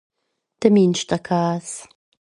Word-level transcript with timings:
De 0.63 0.71
Minschterkaas 0.71 1.85